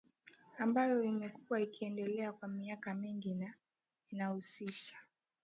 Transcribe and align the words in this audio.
ambayo 0.57 1.03
imekuwa 1.03 1.61
ikiendelea 1.61 2.31
kwa 2.33 2.47
miaka 2.47 2.93
mingi 2.93 3.33
na 3.33 3.53
inahusisha 4.09 4.95